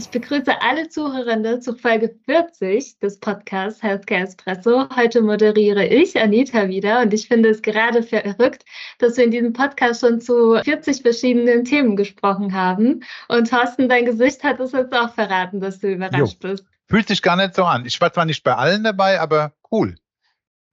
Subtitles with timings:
[0.00, 4.88] Ich begrüße alle Zuhörende zu Folge 40 des Podcasts Healthcare Espresso.
[4.96, 8.64] Heute moderiere ich, Anita, wieder und ich finde es gerade verrückt,
[8.96, 13.04] dass wir in diesem Podcast schon zu 40 verschiedenen Themen gesprochen haben.
[13.28, 16.48] Und Thorsten, dein Gesicht hat es jetzt auch verraten, dass du überrascht jo.
[16.48, 16.64] bist.
[16.88, 17.84] Fühlt sich gar nicht so an.
[17.84, 19.96] Ich war zwar nicht bei allen dabei, aber cool.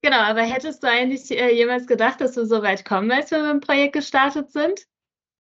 [0.01, 3.39] Genau, aber hättest du eigentlich äh, jemals gedacht, dass wir so weit kommen, als wir
[3.39, 4.87] mit dem Projekt gestartet sind?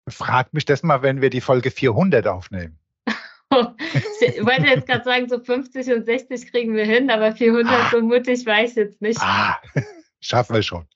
[0.08, 2.80] Frag mich das mal, wenn wir die Folge 400 aufnehmen.
[4.20, 7.88] ich wollte jetzt gerade sagen, so 50 und 60 kriegen wir hin, aber 400 ah.
[7.90, 9.20] so mutig war ich jetzt nicht.
[9.20, 9.60] Ah,
[10.20, 10.86] schaffen wir schon.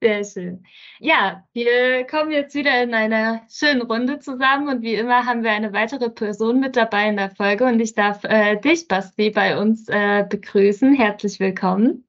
[0.00, 0.64] Sehr schön.
[1.00, 5.50] Ja, wir kommen jetzt wieder in einer schönen Runde zusammen und wie immer haben wir
[5.50, 9.58] eine weitere Person mit dabei in der Folge und ich darf äh, dich, Basti, bei
[9.58, 10.94] uns äh, begrüßen.
[10.94, 12.06] Herzlich willkommen.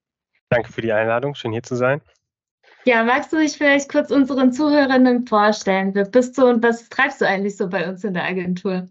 [0.49, 2.02] Danke für die Einladung, schön hier zu sein.
[2.85, 5.95] Ja, magst du dich vielleicht kurz unseren Zuhörerinnen vorstellen?
[5.95, 8.87] Wer bist du und was treibst du eigentlich so bei uns in der Agentur?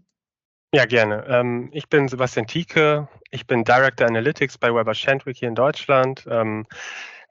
[0.71, 1.25] Ja, gerne.
[1.27, 3.07] Ähm, ich bin Sebastian Tieke.
[3.31, 6.27] Ich bin Director Analytics bei Weber Shandwick hier in Deutschland.
[6.29, 6.67] Ähm,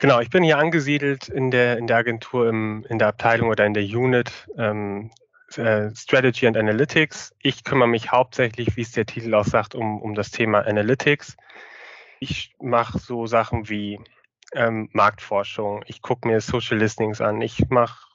[0.00, 3.64] genau, ich bin hier angesiedelt in der, in der Agentur, im, in der Abteilung oder
[3.64, 5.12] in der Unit ähm,
[5.55, 7.33] äh, Strategy and Analytics.
[7.41, 11.36] Ich kümmere mich hauptsächlich, wie es der Titel auch sagt, um, um das Thema Analytics.
[12.19, 14.00] Ich mache so Sachen wie
[14.53, 15.84] ähm, Marktforschung.
[15.86, 17.41] Ich gucke mir Social Listings an.
[17.41, 18.09] Ich mache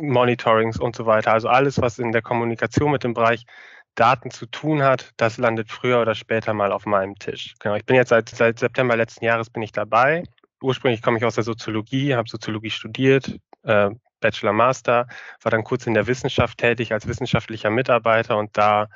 [0.00, 1.32] Monitorings und so weiter.
[1.32, 3.46] Also alles, was in der Kommunikation mit dem Bereich
[3.94, 7.54] Daten zu tun hat, das landet früher oder später mal auf meinem Tisch.
[7.58, 10.24] Genau, ich bin jetzt seit, seit September letzten Jahres bin ich dabei.
[10.62, 15.06] Ursprünglich komme ich aus der Soziologie, habe Soziologie studiert, äh, Bachelor, Master,
[15.42, 18.88] war dann kurz in der Wissenschaft tätig als wissenschaftlicher Mitarbeiter und da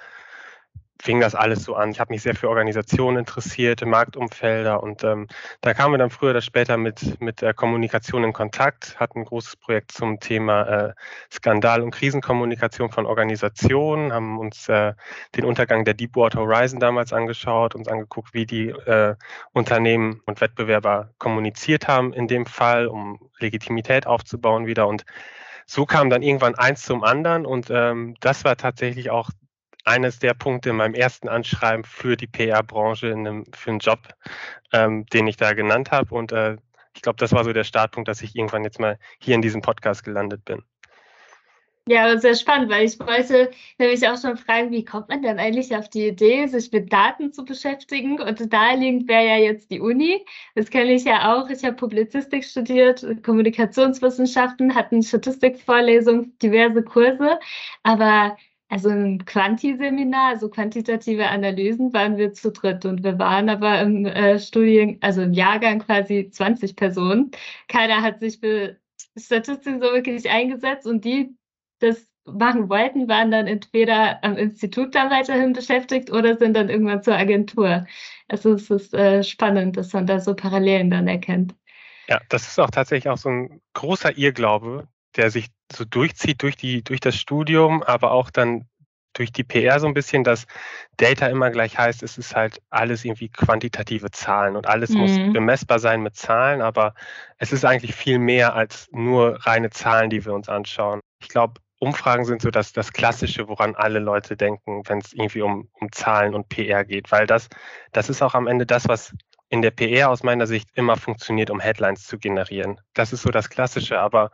[1.00, 1.90] fing das alles so an.
[1.90, 5.26] Ich habe mich sehr für Organisationen interessiert, Marktumfelder und ähm,
[5.60, 9.24] da kamen wir dann früher oder später mit, mit der Kommunikation in Kontakt, hatten ein
[9.24, 10.94] großes Projekt zum Thema äh,
[11.30, 14.94] Skandal- und Krisenkommunikation von Organisationen, haben uns äh,
[15.36, 19.16] den Untergang der Deepwater Horizon damals angeschaut, uns angeguckt, wie die äh,
[19.52, 25.04] Unternehmen und Wettbewerber kommuniziert haben in dem Fall, um Legitimität aufzubauen wieder und
[25.66, 29.30] so kam dann irgendwann eins zum anderen und ähm, das war tatsächlich auch
[29.84, 33.14] eines der Punkte in meinem ersten Anschreiben für die PR-Branche
[33.52, 34.00] für einen Job,
[34.72, 36.14] ähm, den ich da genannt habe.
[36.14, 36.56] Und äh,
[36.94, 39.62] ich glaube, das war so der Startpunkt, dass ich irgendwann jetzt mal hier in diesem
[39.62, 40.62] Podcast gelandet bin.
[41.88, 45.74] Ja, sehr spannend, weil ich wollte nämlich auch schon fragen, wie kommt man denn eigentlich
[45.74, 48.20] auf die Idee, sich mit Daten zu beschäftigen?
[48.20, 50.24] Und naheliegend wäre ja jetzt die Uni.
[50.54, 51.50] Das kenne ich ja auch.
[51.50, 57.40] Ich habe Publizistik studiert, Kommunikationswissenschaften, hatten Statistikvorlesungen, diverse Kurse.
[57.82, 58.36] Aber
[58.72, 64.06] also im Quanti-Seminar, also quantitative Analysen, waren wir zu dritt und wir waren aber im
[64.06, 67.32] äh, Studien, also im Jahrgang quasi 20 Personen.
[67.68, 68.78] Keiner hat sich für
[69.14, 71.36] Statistik so wirklich eingesetzt und die
[71.80, 77.02] das machen wollten, waren dann entweder am Institut dann weiterhin beschäftigt oder sind dann irgendwann
[77.02, 77.86] zur Agentur.
[78.28, 81.54] Also es ist äh, spannend, dass man da so Parallelen dann erkennt.
[82.08, 86.56] Ja, das ist auch tatsächlich auch so ein großer Irrglaube, der sich so durchzieht durch
[86.56, 88.66] die, durch das Studium, aber auch dann
[89.14, 90.46] durch die PR so ein bisschen, dass
[90.96, 95.00] Data immer gleich heißt, es ist halt alles irgendwie quantitative Zahlen und alles mhm.
[95.00, 96.94] muss bemessbar sein mit Zahlen, aber
[97.38, 101.00] es ist eigentlich viel mehr als nur reine Zahlen, die wir uns anschauen.
[101.20, 105.42] Ich glaube, Umfragen sind so das, das Klassische, woran alle Leute denken, wenn es irgendwie
[105.42, 107.48] um, um Zahlen und PR geht, weil das,
[107.90, 109.12] das ist auch am Ende das, was
[109.48, 112.80] in der PR aus meiner Sicht immer funktioniert, um Headlines zu generieren.
[112.94, 114.30] Das ist so das Klassische, aber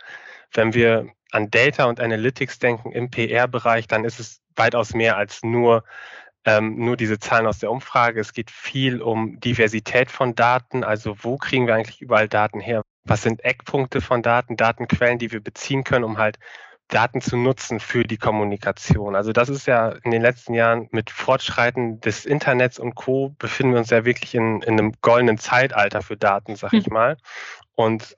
[0.52, 5.42] wenn wir an Data und Analytics denken im PR-Bereich, dann ist es weitaus mehr als
[5.42, 5.84] nur,
[6.44, 8.20] ähm, nur diese Zahlen aus der Umfrage.
[8.20, 12.82] Es geht viel um Diversität von Daten, also wo kriegen wir eigentlich überall Daten her?
[13.04, 16.38] Was sind Eckpunkte von Daten, Datenquellen, die wir beziehen können, um halt
[16.88, 19.14] Daten zu nutzen für die Kommunikation.
[19.14, 23.34] Also das ist ja in den letzten Jahren mit Fortschreiten des Internets und Co.
[23.38, 26.94] befinden wir uns ja wirklich in, in einem goldenen Zeitalter für Daten, sag ich hm.
[26.94, 27.16] mal.
[27.74, 28.16] Und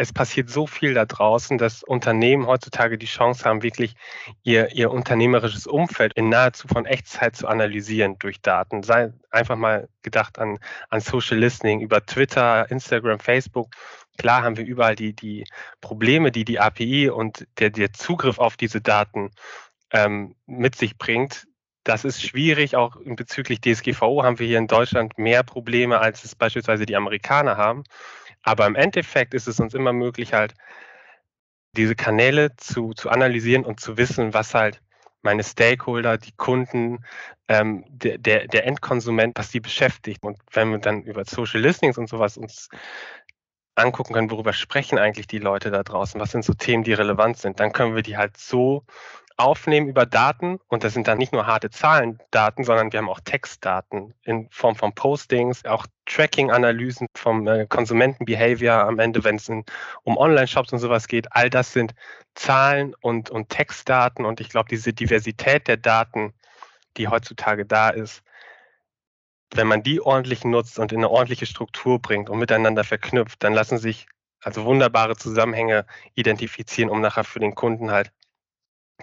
[0.00, 3.96] es passiert so viel da draußen, dass Unternehmen heutzutage die Chance haben, wirklich
[4.42, 8.82] ihr, ihr unternehmerisches Umfeld in nahezu von Echtzeit zu analysieren durch Daten.
[8.82, 10.58] Sei einfach mal gedacht an,
[10.88, 13.74] an Social Listening über Twitter, Instagram, Facebook.
[14.16, 15.44] Klar haben wir überall die, die
[15.82, 19.32] Probleme, die die API und der, der Zugriff auf diese Daten
[19.92, 21.46] ähm, mit sich bringt.
[21.84, 22.74] Das ist schwierig.
[22.74, 27.58] Auch bezüglich DSGVO haben wir hier in Deutschland mehr Probleme, als es beispielsweise die Amerikaner
[27.58, 27.84] haben.
[28.42, 30.54] Aber im Endeffekt ist es uns immer möglich, halt
[31.76, 34.80] diese Kanäle zu, zu analysieren und zu wissen, was halt
[35.22, 37.04] meine Stakeholder, die Kunden,
[37.48, 40.24] ähm, der, der, der Endkonsument, was die beschäftigt.
[40.24, 42.68] Und wenn wir dann über Social Listings und sowas uns
[43.76, 47.38] angucken können, worüber sprechen eigentlich die Leute da draußen, was sind so Themen, die relevant
[47.38, 48.84] sind, dann können wir die halt so
[49.40, 53.20] aufnehmen über Daten und das sind dann nicht nur harte Zahlendaten, sondern wir haben auch
[53.20, 59.64] Textdaten in Form von Postings, auch Tracking-Analysen vom äh, Konsumentenbehavior am Ende, wenn es um
[60.16, 61.32] Online-Shops und sowas geht.
[61.32, 61.94] All das sind
[62.34, 66.34] Zahlen und, und Textdaten und ich glaube, diese Diversität der Daten,
[66.96, 68.22] die heutzutage da ist,
[69.54, 73.54] wenn man die ordentlich nutzt und in eine ordentliche Struktur bringt und miteinander verknüpft, dann
[73.54, 74.06] lassen sich
[74.42, 78.12] also wunderbare Zusammenhänge identifizieren, um nachher für den Kunden halt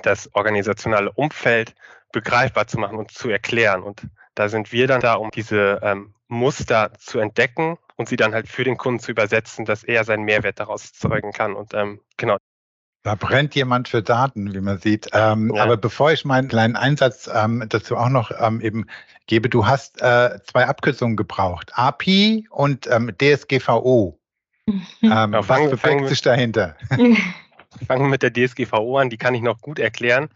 [0.04, 1.76] das organisationale Umfeld
[2.12, 3.84] begreifbar zu machen und zu erklären.
[3.84, 8.34] Und da sind wir dann da, um diese ähm, Muster zu entdecken und sie dann
[8.34, 11.56] halt für den Kunden zu übersetzen, dass er seinen Mehrwert daraus zeugen kann.
[11.56, 12.38] Und ähm, genau.
[13.04, 15.08] Da brennt jemand für Daten, wie man sieht.
[15.14, 15.64] Ähm, ja.
[15.64, 18.86] Aber bevor ich meinen kleinen Einsatz ähm, dazu auch noch ähm, eben
[19.28, 21.72] gebe, du hast äh, zwei Abkürzungen gebraucht.
[21.76, 24.20] API und ähm, DSGVO.
[24.68, 26.76] Ähm, was verbirgt sich dahinter?
[27.86, 30.30] fangen wir mit der DSGVO an, die kann ich noch gut erklären.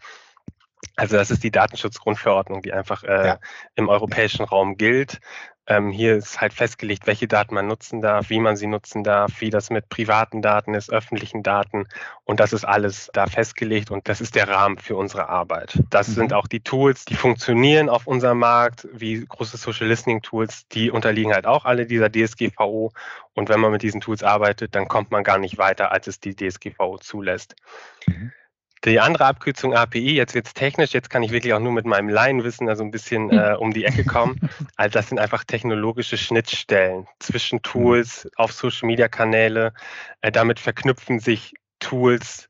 [0.96, 3.38] Also das ist die Datenschutzgrundverordnung, die einfach äh, ja.
[3.76, 5.20] im europäischen Raum gilt.
[5.68, 9.40] Ähm, hier ist halt festgelegt, welche Daten man nutzen darf, wie man sie nutzen darf,
[9.40, 11.86] wie das mit privaten Daten ist, öffentlichen Daten.
[12.24, 15.78] Und das ist alles da festgelegt und das ist der Rahmen für unsere Arbeit.
[15.88, 16.12] Das mhm.
[16.14, 20.90] sind auch die Tools, die funktionieren auf unserem Markt, wie große Social Listening Tools, die
[20.90, 22.92] unterliegen halt auch alle dieser DSGVO.
[23.34, 26.18] Und wenn man mit diesen Tools arbeitet, dann kommt man gar nicht weiter, als es
[26.18, 27.54] die DSGVO zulässt.
[28.08, 28.32] Mhm.
[28.84, 31.86] Die andere Abkürzung API, jetzt wird es technisch, jetzt kann ich wirklich auch nur mit
[31.86, 34.38] meinem Laienwissen also ein bisschen äh, um die Ecke kommen.
[34.76, 37.62] Also das sind einfach technologische Schnittstellen zwischen hm.
[37.62, 39.72] Tools auf Social-Media-Kanäle.
[40.20, 42.48] Äh, damit verknüpfen sich Tools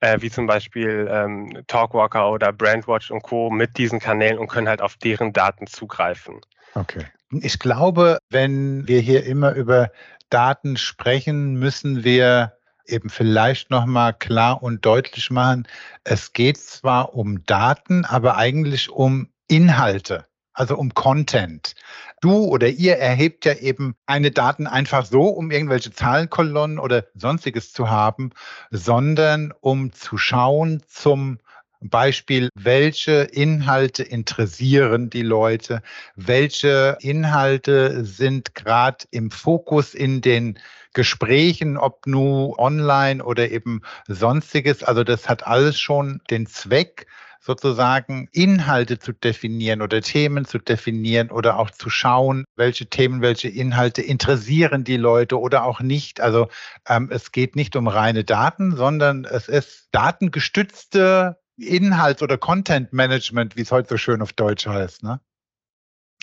[0.00, 3.50] äh, wie zum Beispiel ähm, Talkwalker oder Brandwatch und Co.
[3.50, 6.40] mit diesen Kanälen und können halt auf deren Daten zugreifen.
[6.74, 7.06] Okay.
[7.30, 9.90] Ich glaube, wenn wir hier immer über
[10.30, 12.52] Daten sprechen, müssen wir
[12.86, 15.66] eben vielleicht nochmal klar und deutlich machen,
[16.04, 21.74] es geht zwar um Daten, aber eigentlich um Inhalte, also um Content.
[22.20, 27.72] Du oder ihr erhebt ja eben eine Daten einfach so, um irgendwelche Zahlenkolonnen oder sonstiges
[27.72, 28.30] zu haben,
[28.70, 31.38] sondern um zu schauen zum
[31.80, 35.82] Beispiel, welche Inhalte interessieren die Leute,
[36.16, 40.58] welche Inhalte sind gerade im Fokus in den
[40.94, 44.82] Gesprächen, ob nur online oder eben sonstiges.
[44.82, 47.06] Also das hat alles schon den Zweck,
[47.44, 53.48] sozusagen Inhalte zu definieren oder Themen zu definieren oder auch zu schauen, welche Themen, welche
[53.48, 56.22] Inhalte interessieren die Leute oder auch nicht.
[56.22, 56.48] Also
[56.88, 63.56] ähm, es geht nicht um reine Daten, sondern es ist datengestützte Inhalts- oder Content Management,
[63.56, 65.02] wie es heute so schön auf Deutsch heißt.
[65.02, 65.20] Ne?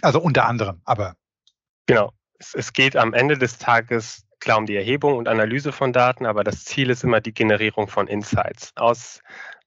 [0.02, 1.16] Also unter anderem, aber.
[1.86, 2.14] Genau.
[2.40, 6.26] Es, es geht am Ende des Tages klar um die Erhebung und Analyse von Daten,
[6.26, 9.22] aber das Ziel ist immer die Generierung von Insights aus,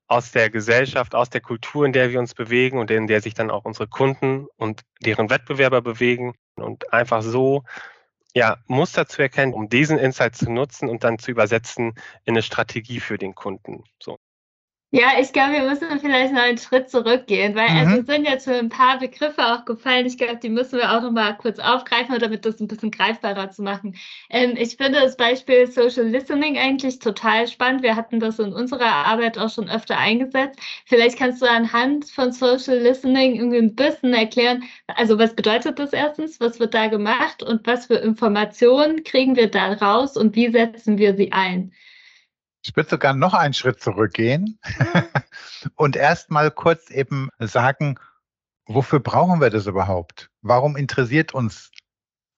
[0.08, 3.34] aus der Gesellschaft, aus der Kultur, in der wir uns bewegen und in der sich
[3.34, 7.62] dann auch unsere Kunden und deren Wettbewerber bewegen und einfach so
[8.34, 11.94] ja, Muster zu erkennen, um diesen Insight zu nutzen und dann zu übersetzen
[12.24, 13.84] in eine Strategie für den Kunden.
[14.02, 14.18] So.
[14.96, 17.92] Ja, ich glaube, wir müssen vielleicht noch einen Schritt zurückgehen, weil also, mhm.
[17.96, 20.06] also sind jetzt schon ein paar Begriffe auch gefallen.
[20.06, 23.50] Ich glaube, die müssen wir auch noch mal kurz aufgreifen, damit das ein bisschen greifbarer
[23.50, 23.96] zu machen.
[24.30, 27.82] Ähm, ich finde das Beispiel Social Listening eigentlich total spannend.
[27.82, 30.60] Wir hatten das in unserer Arbeit auch schon öfter eingesetzt.
[30.86, 35.92] Vielleicht kannst du anhand von Social Listening irgendwie ein bisschen erklären, also was bedeutet das
[35.92, 40.52] erstens, was wird da gemacht und was für Informationen kriegen wir da raus und wie
[40.52, 41.72] setzen wir sie ein?
[42.64, 44.58] Ich würde sogar noch einen Schritt zurückgehen
[45.76, 47.98] und erst mal kurz eben sagen,
[48.66, 50.30] wofür brauchen wir das überhaupt?
[50.40, 51.70] Warum interessiert uns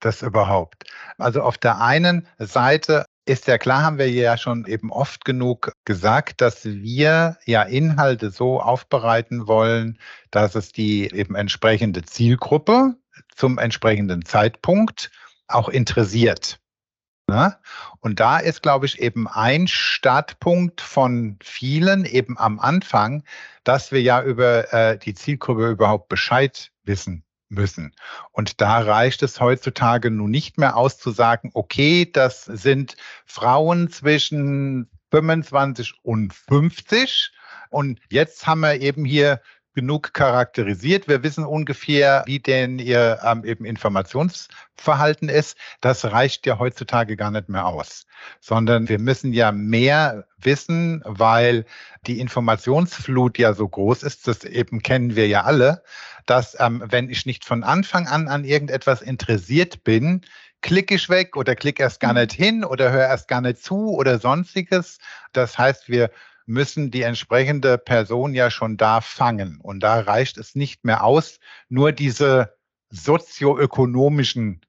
[0.00, 0.84] das überhaupt?
[1.16, 5.72] Also auf der einen Seite ist ja klar, haben wir ja schon eben oft genug
[5.84, 9.98] gesagt, dass wir ja Inhalte so aufbereiten wollen,
[10.32, 12.96] dass es die eben entsprechende Zielgruppe
[13.34, 15.10] zum entsprechenden Zeitpunkt
[15.46, 16.58] auch interessiert.
[17.28, 17.56] Ne?
[18.00, 23.24] Und da ist, glaube ich, eben ein Startpunkt von vielen eben am Anfang,
[23.64, 27.94] dass wir ja über äh, die Zielgruppe überhaupt Bescheid wissen müssen.
[28.32, 33.90] Und da reicht es heutzutage nun nicht mehr aus zu sagen, okay, das sind Frauen
[33.90, 37.32] zwischen 25 und 50
[37.70, 39.40] und jetzt haben wir eben hier
[39.76, 41.06] genug charakterisiert.
[41.06, 45.58] Wir wissen ungefähr, wie denn ihr ähm, eben Informationsverhalten ist.
[45.82, 48.06] Das reicht ja heutzutage gar nicht mehr aus,
[48.40, 51.66] sondern wir müssen ja mehr wissen, weil
[52.06, 54.26] die Informationsflut ja so groß ist.
[54.26, 55.82] Das eben kennen wir ja alle,
[56.24, 60.22] dass ähm, wenn ich nicht von Anfang an an irgendetwas interessiert bin,
[60.62, 62.20] klicke ich weg oder klicke erst gar mhm.
[62.20, 64.98] nicht hin oder höre erst gar nicht zu oder sonstiges.
[65.32, 66.10] Das heißt, wir
[66.46, 69.60] müssen die entsprechende Person ja schon da fangen.
[69.60, 72.56] Und da reicht es nicht mehr aus, nur diese
[72.90, 74.60] sozioökonomischen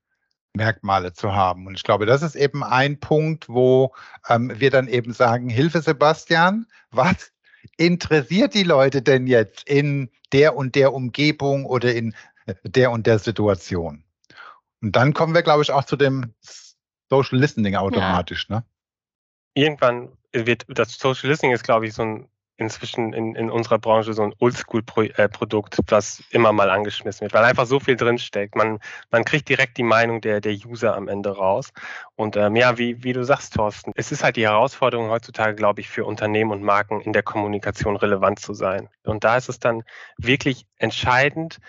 [0.54, 1.68] Merkmale zu haben.
[1.68, 3.94] Und ich glaube, das ist eben ein Punkt, wo
[4.28, 7.32] ähm, wir dann eben sagen, Hilfe Sebastian, was
[7.78, 12.16] interessiert die Leute denn jetzt in der und der Umgebung oder in
[12.64, 14.04] der und der Situation?
[14.82, 16.34] Und dann kommen wir, glaube ich, auch zu dem
[17.10, 18.48] Social Listening automatisch.
[18.50, 18.58] Ja.
[18.58, 18.66] Ne?
[19.54, 24.14] Irgendwann wird das Social Listening ist, glaube ich, so ein inzwischen in, in unserer Branche
[24.14, 28.56] so ein Oldschool-Produkt, was immer mal angeschmissen wird, weil einfach so viel drinsteckt.
[28.56, 28.80] Man,
[29.12, 31.72] man kriegt direkt die Meinung der, der User am Ende raus.
[32.16, 35.82] Und ähm, ja, wie, wie du sagst, Thorsten, es ist halt die Herausforderung heutzutage, glaube
[35.82, 38.90] ich, für Unternehmen und Marken in der Kommunikation relevant zu sein.
[39.04, 39.84] Und da ist es dann
[40.18, 41.60] wirklich entscheidend,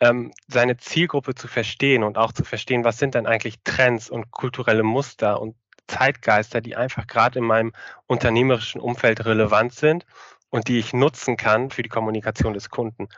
[0.00, 4.32] ähm, seine Zielgruppe zu verstehen und auch zu verstehen, was sind denn eigentlich Trends und
[4.32, 5.54] kulturelle Muster und
[5.92, 7.72] Zeitgeister, die einfach gerade in meinem
[8.06, 10.06] unternehmerischen Umfeld relevant sind
[10.50, 13.08] und die ich nutzen kann für die Kommunikation des Kunden.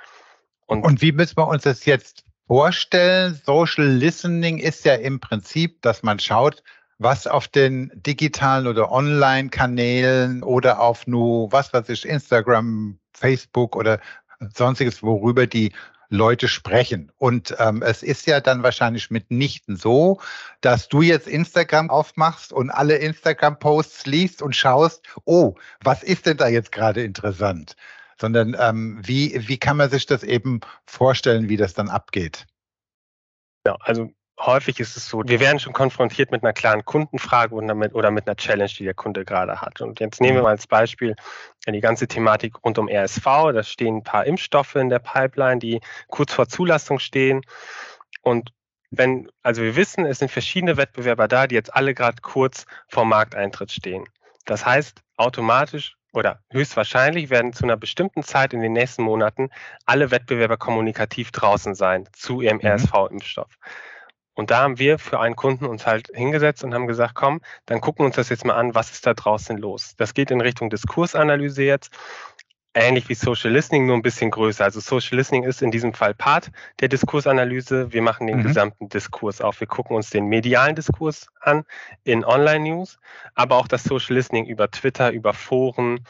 [0.67, 3.41] Und, und wie müssen wir uns das jetzt vorstellen?
[3.45, 6.63] Social Listening ist ja im Prinzip, dass man schaut,
[6.99, 14.01] was auf den digitalen oder Online-Kanälen oder auf nur, was weiß ich, Instagram, Facebook oder
[14.55, 15.73] sonstiges, worüber die
[16.09, 17.13] Leute sprechen.
[17.17, 20.21] Und ähm, es ist ja dann wahrscheinlich mitnichten so,
[20.61, 26.37] dass du jetzt Instagram aufmachst und alle Instagram-Posts liest und schaust, oh, was ist denn
[26.37, 27.77] da jetzt gerade interessant?
[28.19, 32.47] Sondern ähm, wie, wie kann man sich das eben vorstellen, wie das dann abgeht?
[33.67, 37.75] Ja, also häufig ist es so, wir werden schon konfrontiert mit einer klaren Kundenfrage oder
[37.75, 39.81] mit, oder mit einer Challenge, die der Kunde gerade hat.
[39.81, 40.45] Und jetzt nehmen wir mhm.
[40.45, 41.15] mal als Beispiel
[41.67, 43.25] die ganze Thematik rund um RSV.
[43.25, 47.43] Da stehen ein paar Impfstoffe in der Pipeline, die kurz vor Zulassung stehen.
[48.23, 48.51] Und
[48.91, 53.05] wenn, also wir wissen, es sind verschiedene Wettbewerber da, die jetzt alle gerade kurz vor
[53.05, 54.05] Markteintritt stehen.
[54.45, 59.51] Das heißt, automatisch oder höchstwahrscheinlich werden zu einer bestimmten Zeit in den nächsten Monaten
[59.85, 62.69] alle Wettbewerber kommunikativ draußen sein zu ihrem mhm.
[62.69, 63.59] RSV-Impfstoff.
[64.35, 67.81] Und da haben wir für einen Kunden uns halt hingesetzt und haben gesagt, komm, dann
[67.81, 69.95] gucken wir uns das jetzt mal an, was ist da draußen los.
[69.97, 71.93] Das geht in Richtung Diskursanalyse jetzt,
[72.75, 74.65] ähnlich wie Social Listening, nur ein bisschen größer.
[74.65, 76.51] Also Social Listening ist in diesem Fall Part
[76.81, 77.93] der Diskursanalyse.
[77.93, 78.43] Wir machen den mhm.
[78.43, 79.61] gesamten Diskurs auf.
[79.61, 81.65] Wir gucken uns den medialen Diskurs an
[82.03, 82.99] in Online-News,
[83.35, 86.05] aber auch das Social Listening über Twitter, über Foren.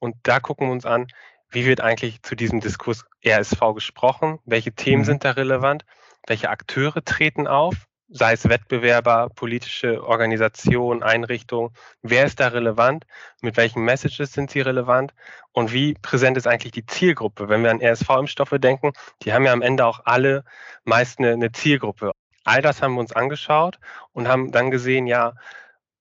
[0.00, 1.06] Und da gucken wir uns an,
[1.50, 4.38] wie wird eigentlich zu diesem Diskurs RSV gesprochen?
[4.44, 5.06] Welche Themen mhm.
[5.06, 5.84] sind da relevant?
[6.26, 11.70] Welche Akteure treten auf, sei es Wettbewerber, politische Organisationen, Einrichtungen,
[12.02, 13.04] wer ist da relevant,
[13.40, 15.12] mit welchen Messages sind sie relevant
[15.52, 17.48] und wie präsent ist eigentlich die Zielgruppe.
[17.48, 18.92] Wenn wir an RSV-Impfstoffe denken,
[19.22, 20.44] die haben ja am Ende auch alle
[20.84, 22.12] meist eine, eine Zielgruppe.
[22.44, 23.78] All das haben wir uns angeschaut
[24.12, 25.34] und haben dann gesehen, ja,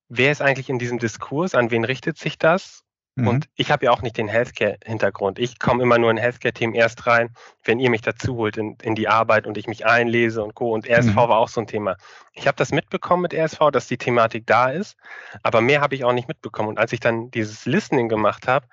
[0.09, 2.84] wer ist eigentlich in diesem Diskurs, an wen richtet sich das
[3.15, 3.27] Mhm.
[3.27, 5.39] Und ich habe ja auch nicht den Healthcare-Hintergrund.
[5.39, 8.95] Ich komme immer nur in Healthcare-Team erst rein, wenn ihr mich dazu holt in, in,
[8.95, 10.73] die Arbeit und ich mich einlese und Co.
[10.73, 11.15] Und RSV mhm.
[11.15, 11.95] war auch so ein Thema.
[12.33, 14.97] Ich habe das mitbekommen mit RSV, dass die Thematik da ist,
[15.43, 16.69] aber mehr habe ich auch nicht mitbekommen.
[16.69, 18.67] Und als ich dann dieses Listening gemacht habe,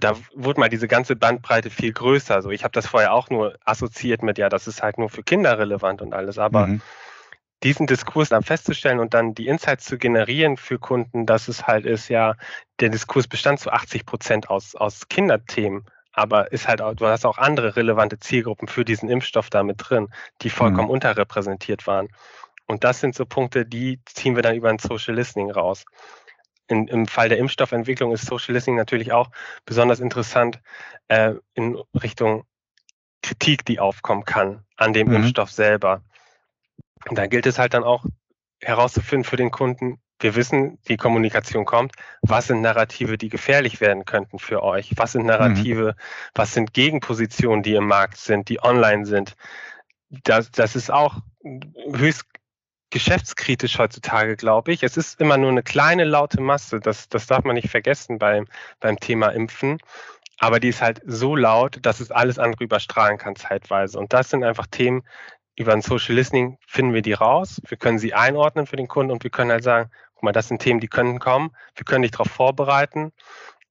[0.00, 2.34] da wurde mal diese ganze Bandbreite viel größer.
[2.34, 5.22] Also ich habe das vorher auch nur assoziiert mit, ja, das ist halt nur für
[5.22, 6.80] Kinder relevant und alles, aber mhm
[7.62, 11.86] diesen Diskurs dann festzustellen und dann die Insights zu generieren für Kunden, dass es halt
[11.86, 12.34] ist, ja,
[12.80, 17.26] der Diskurs bestand zu 80 Prozent aus, aus Kinderthemen, aber ist halt auch, du hast
[17.26, 20.08] auch andere relevante Zielgruppen für diesen Impfstoff da mit drin,
[20.42, 20.94] die vollkommen mhm.
[20.94, 22.08] unterrepräsentiert waren.
[22.66, 25.84] Und das sind so Punkte, die ziehen wir dann über ein Social Listening raus.
[26.68, 29.30] In, Im Fall der Impfstoffentwicklung ist Social Listening natürlich auch
[29.64, 30.60] besonders interessant
[31.08, 32.44] äh, in Richtung
[33.22, 35.16] Kritik, die aufkommen kann an dem mhm.
[35.16, 36.02] Impfstoff selber.
[37.08, 38.04] Und da gilt es halt dann auch
[38.60, 41.92] herauszufinden für den Kunden, wir wissen, die Kommunikation kommt.
[42.22, 44.92] Was sind Narrative, die gefährlich werden könnten für euch?
[44.96, 46.02] Was sind Narrative, mhm.
[46.34, 49.36] was sind Gegenpositionen, die im Markt sind, die online sind?
[50.10, 51.18] Das, das ist auch
[51.92, 52.24] höchst
[52.90, 54.82] geschäftskritisch heutzutage, glaube ich.
[54.82, 58.46] Es ist immer nur eine kleine laute Masse, das, das darf man nicht vergessen beim,
[58.80, 59.78] beim Thema Impfen.
[60.40, 63.98] Aber die ist halt so laut, dass es alles andere überstrahlen kann zeitweise.
[63.98, 65.02] Und das sind einfach Themen,
[65.58, 67.60] über ein Social Listening finden wir die raus.
[67.66, 70.48] Wir können sie einordnen für den Kunden und wir können halt sagen, guck mal, das
[70.48, 71.50] sind Themen, die können kommen.
[71.74, 73.12] Wir können dich darauf vorbereiten.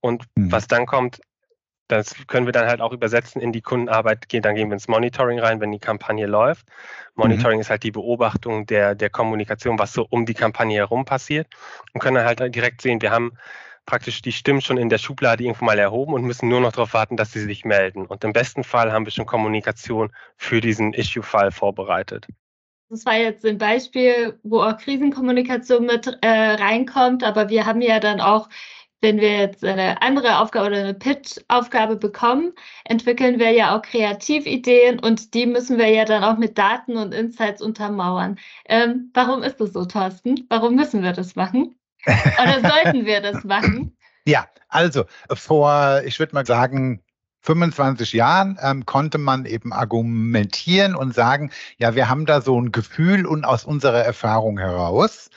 [0.02, 0.52] Und mhm.
[0.52, 1.22] was dann kommt,
[1.88, 5.40] das können wir dann halt auch übersetzen in die Kundenarbeit, dann gehen wir ins Monitoring
[5.40, 6.68] rein, wenn die Kampagne läuft.
[7.16, 7.62] Monitoring mhm.
[7.62, 11.48] ist halt die Beobachtung der, der Kommunikation, was so um die Kampagne herum passiert
[11.94, 13.38] und können dann halt direkt sehen, wir haben
[13.88, 16.94] praktisch die Stimmen schon in der Schublade irgendwo mal erhoben und müssen nur noch darauf
[16.94, 18.06] warten, dass sie sich melden.
[18.06, 22.28] Und im besten Fall haben wir schon Kommunikation für diesen Issue-Fall vorbereitet.
[22.90, 28.00] Das war jetzt ein Beispiel, wo auch Krisenkommunikation mit äh, reinkommt, aber wir haben ja
[28.00, 28.48] dann auch
[29.02, 32.54] wenn wir jetzt eine andere Aufgabe oder eine Pitch-Aufgabe bekommen,
[32.84, 37.14] entwickeln wir ja auch Kreativideen und die müssen wir ja dann auch mit Daten und
[37.14, 38.40] Insights untermauern.
[38.66, 40.46] Ähm, warum ist das so, Thorsten?
[40.50, 41.76] Warum müssen wir das machen?
[42.08, 43.98] Oder sollten wir das machen?
[44.26, 47.02] Ja, also vor, ich würde mal sagen,
[47.42, 52.74] 25 Jahren ähm, konnte man eben argumentieren und sagen, ja, wir haben da so ein
[52.74, 55.30] Gefühl und aus unserer Erfahrung heraus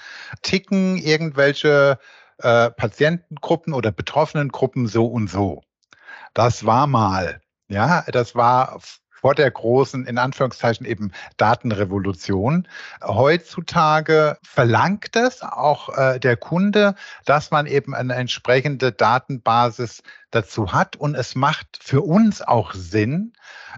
[0.43, 1.99] ticken irgendwelche
[2.39, 5.63] äh, Patientengruppen oder betroffenen Gruppen so und so.
[6.35, 8.81] Das war mal, ja, das war
[9.21, 12.67] vor der großen, in Anführungszeichen eben Datenrevolution.
[13.03, 20.97] Heutzutage verlangt es auch äh, der Kunde, dass man eben eine entsprechende Datenbasis dazu hat.
[20.97, 23.33] Und es macht für uns auch Sinn,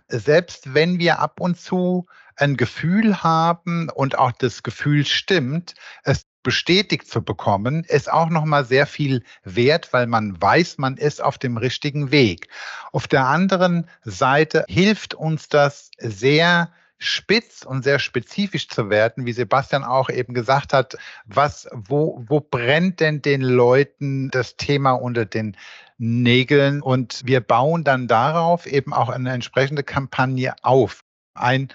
[0.09, 2.07] selbst wenn wir ab und zu
[2.37, 8.65] ein Gefühl haben und auch das Gefühl stimmt, es bestätigt zu bekommen, ist auch nochmal
[8.65, 12.49] sehr viel wert, weil man weiß, man ist auf dem richtigen Weg.
[12.93, 16.71] Auf der anderen Seite hilft uns das sehr,
[17.03, 22.41] spitz und sehr spezifisch zu werden, wie Sebastian auch eben gesagt hat, was, wo, wo
[22.41, 25.57] brennt denn den Leuten das Thema unter den
[25.99, 26.81] Nägeln?
[26.81, 31.03] Und wir bauen dann darauf eben auch eine entsprechende Kampagne auf.
[31.35, 31.69] Ein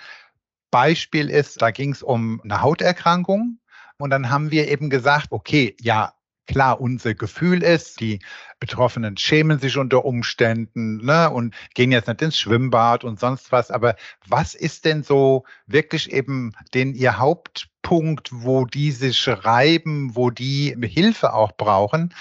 [0.72, 3.60] Beispiel ist, da ging es um eine Hauterkrankung
[4.00, 6.14] und dann haben wir eben gesagt, okay, ja,
[6.48, 8.20] klar, unser Gefühl ist, die
[8.60, 13.70] Betroffenen schämen sich unter Umständen ne, und gehen jetzt nicht ins Schwimmbad und sonst was.
[13.70, 13.96] Aber
[14.28, 20.76] was ist denn so wirklich eben den ihr Hauptpunkt, wo die sich reiben, wo die
[20.82, 22.14] Hilfe auch brauchen?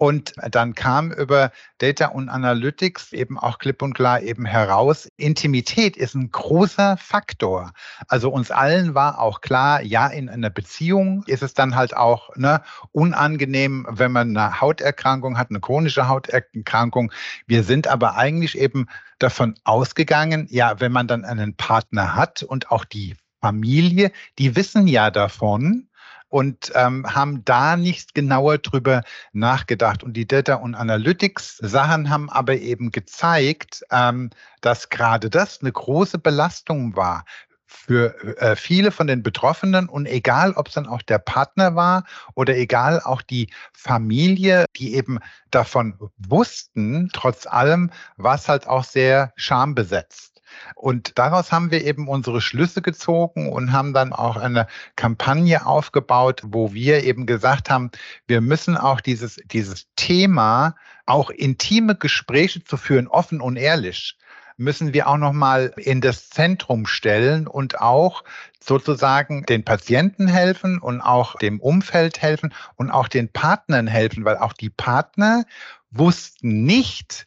[0.00, 5.94] Und dann kam über Data und Analytics eben auch klipp und klar eben heraus, Intimität
[5.98, 7.72] ist ein großer Faktor.
[8.08, 12.34] Also uns allen war auch klar, ja, in einer Beziehung ist es dann halt auch
[12.34, 17.12] ne, unangenehm, wenn man eine Hauterkrankung hat, eine chronische Hauterkrankung.
[17.46, 18.86] Wir sind aber eigentlich eben
[19.18, 24.86] davon ausgegangen, ja, wenn man dann einen Partner hat und auch die Familie, die wissen
[24.86, 25.89] ja davon,
[26.30, 30.02] und ähm, haben da nicht genauer drüber nachgedacht.
[30.02, 34.30] Und die Data und Analytics Sachen haben aber eben gezeigt, ähm,
[34.62, 37.24] dass gerade das eine große Belastung war
[37.66, 42.04] für äh, viele von den Betroffenen und egal, ob es dann auch der Partner war
[42.34, 45.18] oder egal auch die Familie, die eben
[45.50, 50.29] davon wussten, trotz allem war es halt auch sehr schambesetzt.
[50.74, 56.42] Und daraus haben wir eben unsere Schlüsse gezogen und haben dann auch eine Kampagne aufgebaut,
[56.44, 57.90] wo wir eben gesagt haben,
[58.26, 60.74] wir müssen auch dieses, dieses Thema,
[61.06, 64.16] auch intime Gespräche zu führen, offen und ehrlich,
[64.60, 68.24] müssen wir auch nochmal in das Zentrum stellen und auch
[68.62, 74.36] sozusagen den Patienten helfen und auch dem Umfeld helfen und auch den Partnern helfen, weil
[74.36, 75.44] auch die Partner
[75.90, 77.26] wussten nicht,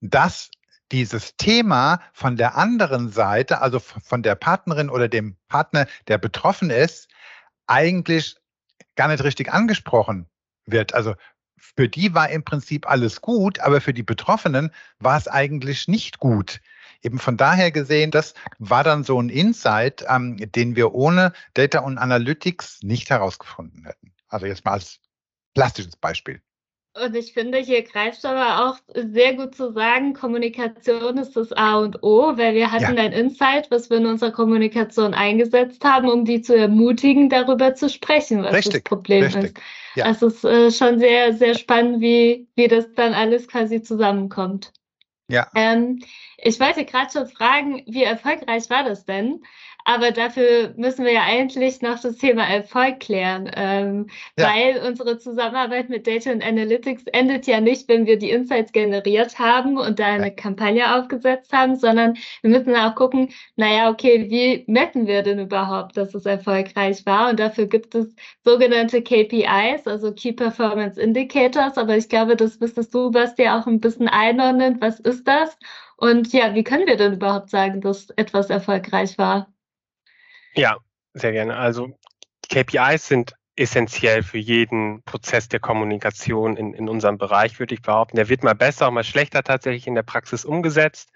[0.00, 0.50] dass
[0.92, 6.70] dieses Thema von der anderen Seite, also von der Partnerin oder dem Partner, der betroffen
[6.70, 7.08] ist,
[7.66, 8.36] eigentlich
[8.96, 10.26] gar nicht richtig angesprochen
[10.66, 10.94] wird.
[10.94, 11.14] Also
[11.56, 16.18] für die war im Prinzip alles gut, aber für die Betroffenen war es eigentlich nicht
[16.18, 16.60] gut.
[17.02, 21.80] Eben von daher gesehen, das war dann so ein Insight, ähm, den wir ohne Data
[21.80, 24.12] und Analytics nicht herausgefunden hätten.
[24.28, 25.00] Also jetzt mal als
[25.54, 26.42] plastisches Beispiel.
[26.92, 31.78] Und ich finde, hier greift aber auch sehr gut zu sagen, Kommunikation ist das A
[31.78, 33.02] und O, weil wir hatten ja.
[33.02, 37.88] ein Insight, was wir in unserer Kommunikation eingesetzt haben, um die zu ermutigen, darüber zu
[37.88, 39.44] sprechen, was richtig, das Problem richtig.
[39.44, 39.56] ist.
[39.94, 40.06] Ja.
[40.06, 44.72] Also es ist äh, schon sehr, sehr spannend, wie, wie das dann alles quasi zusammenkommt.
[45.28, 45.48] Ja.
[45.54, 46.02] Ähm,
[46.38, 49.44] ich wollte gerade schon fragen, wie erfolgreich war das denn?
[49.84, 54.48] Aber dafür müssen wir ja eigentlich noch das Thema Erfolg klären, ähm, ja.
[54.48, 59.38] weil unsere Zusammenarbeit mit Data und Analytics endet ja nicht, wenn wir die Insights generiert
[59.38, 60.30] haben und da eine ja.
[60.30, 65.96] Kampagne aufgesetzt haben, sondern wir müssen auch gucken, naja, okay, wie messen wir denn überhaupt,
[65.96, 67.30] dass es erfolgreich war?
[67.30, 68.14] Und dafür gibt es
[68.44, 71.76] sogenannte KPIs, also Key Performance Indicators.
[71.78, 74.78] Aber ich glaube, das müsstest du, Basti, auch ein bisschen einordnen.
[74.80, 75.56] Was ist das?
[75.96, 79.52] Und ja, wie können wir denn überhaupt sagen, dass etwas erfolgreich war?
[80.54, 80.76] Ja,
[81.14, 81.56] sehr gerne.
[81.56, 81.96] Also
[82.48, 88.16] KPIs sind essentiell für jeden Prozess der Kommunikation in, in unserem Bereich, würde ich behaupten.
[88.16, 91.10] Der wird mal besser, auch mal schlechter tatsächlich in der Praxis umgesetzt.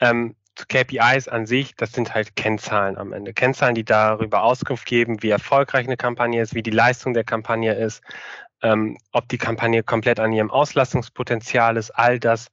[0.00, 0.36] Ähm,
[0.68, 3.32] KPIs an sich, das sind halt Kennzahlen am Ende.
[3.32, 7.74] Kennzahlen, die darüber Auskunft geben, wie erfolgreich eine Kampagne ist, wie die Leistung der Kampagne
[7.74, 8.02] ist,
[8.62, 11.90] ähm, ob die Kampagne komplett an ihrem Auslastungspotenzial ist.
[11.92, 12.48] All das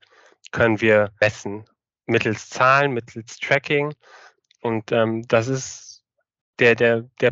[0.51, 1.65] können wir messen
[2.05, 3.93] mittels Zahlen, mittels Tracking.
[4.61, 5.86] Und ähm, das ist
[6.59, 7.31] der, der, der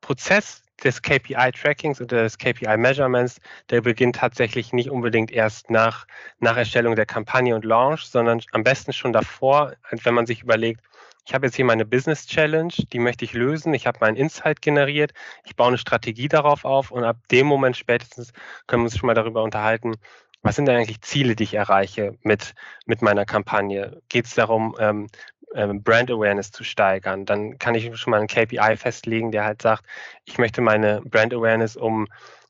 [0.00, 3.40] Prozess des KPI-Trackings oder des KPI-Measurements,
[3.70, 6.06] der beginnt tatsächlich nicht unbedingt erst nach,
[6.38, 10.80] nach Erstellung der Kampagne und Launch, sondern am besten schon davor, wenn man sich überlegt,
[11.26, 14.62] ich habe jetzt hier meine Business Challenge, die möchte ich lösen, ich habe meinen Insight
[14.62, 15.12] generiert,
[15.44, 18.32] ich baue eine Strategie darauf auf und ab dem Moment spätestens
[18.66, 19.96] können wir uns schon mal darüber unterhalten,
[20.42, 22.54] was sind denn eigentlich Ziele, die ich erreiche mit,
[22.86, 24.00] mit meiner Kampagne?
[24.08, 25.08] Geht es darum, ähm,
[25.54, 27.24] Brand Awareness zu steigern?
[27.24, 29.84] Dann kann ich schon mal einen KPI festlegen, der halt sagt,
[30.24, 32.06] ich möchte meine Brand Awareness um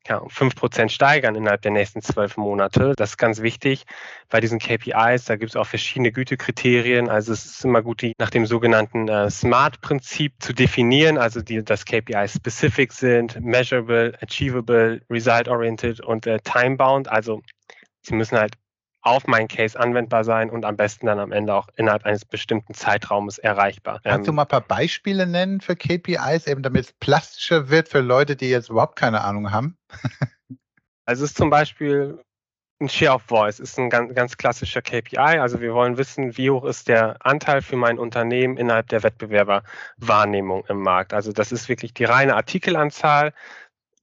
[0.09, 2.95] ja, um 5% steigern innerhalb der nächsten zwölf Monate.
[2.97, 3.85] Das ist ganz wichtig
[4.31, 5.27] bei diesen KPIs.
[5.27, 7.09] Da gibt es auch verschiedene Gütekriterien.
[7.09, 11.63] Also es ist immer gut, die nach dem sogenannten äh, SMART-Prinzip zu definieren, also die,
[11.63, 17.09] dass KPIs specific sind, measurable, achievable, result-oriented und äh, time-bound.
[17.09, 17.43] Also
[18.03, 18.55] sie müssen halt
[19.09, 22.75] auf meinen Case anwendbar sein und am besten dann am Ende auch innerhalb eines bestimmten
[22.75, 24.01] Zeitraumes erreichbar.
[24.05, 27.89] Kannst du ähm, mal ein paar Beispiele nennen für KPIs, eben damit es plastischer wird
[27.89, 29.77] für Leute, die jetzt überhaupt keine Ahnung haben?
[31.07, 32.21] also es ist zum Beispiel
[32.81, 35.19] ein Share of Voice, ist ein ganz, ganz klassischer KPI.
[35.19, 40.65] Also wir wollen wissen, wie hoch ist der Anteil für mein Unternehmen innerhalb der Wettbewerberwahrnehmung
[40.69, 41.13] im Markt.
[41.13, 43.33] Also das ist wirklich die reine Artikelanzahl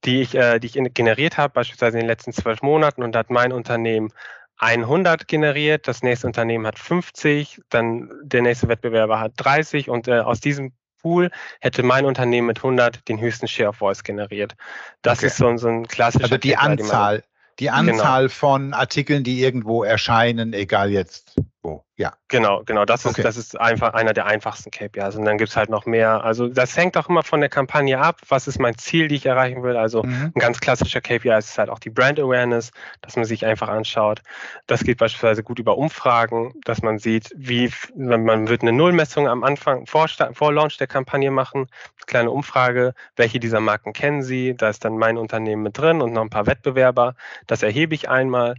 [0.05, 3.29] die ich, äh, die ich generiert habe, beispielsweise in den letzten zwölf Monaten und hat
[3.29, 4.11] mein Unternehmen
[4.57, 10.19] 100 generiert, das nächste Unternehmen hat 50, dann der nächste Wettbewerber hat 30 und äh,
[10.19, 14.55] aus diesem Pool hätte mein Unternehmen mit 100 den höchsten Share of Voice generiert.
[15.01, 15.27] Das okay.
[15.27, 16.23] ist so, so ein klassischer.
[16.23, 17.23] Also die Anzahl,
[17.59, 17.77] die genau.
[17.77, 18.33] Anzahl genau.
[18.33, 21.83] von Artikeln, die irgendwo erscheinen, egal jetzt wo.
[21.97, 22.13] Ja.
[22.27, 22.85] Genau, genau.
[22.85, 23.23] Das ist, okay.
[23.23, 25.15] das ist einfach einer der einfachsten KPIs.
[25.15, 26.23] Und dann gibt es halt noch mehr.
[26.23, 28.19] Also das hängt auch immer von der Kampagne ab.
[28.27, 29.77] Was ist mein Ziel, die ich erreichen will?
[29.77, 30.31] Also mhm.
[30.35, 34.21] ein ganz klassischer KPI ist halt auch die Brand Awareness, dass man sich einfach anschaut.
[34.67, 39.43] Das geht beispielsweise gut über Umfragen, dass man sieht, wie man wird eine Nullmessung am
[39.43, 41.61] Anfang vor, vor Launch der Kampagne machen.
[41.61, 44.55] Eine kleine Umfrage, welche dieser Marken kennen Sie?
[44.55, 47.15] Da ist dann mein Unternehmen mit drin und noch ein paar Wettbewerber.
[47.47, 48.55] Das erhebe ich einmal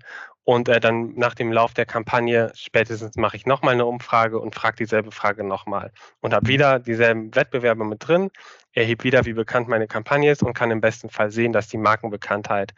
[0.47, 4.55] und äh, dann nach dem Lauf der Kampagne spätestens mache ich nochmal eine Umfrage und
[4.55, 5.91] frage dieselbe Frage nochmal.
[6.21, 8.31] Und habe wieder dieselben Wettbewerbe mit drin,
[8.73, 11.79] erhebe wieder, wie bekannt meine Kampagne ist und kann im besten Fall sehen, dass die
[11.79, 12.75] Markenbekanntheit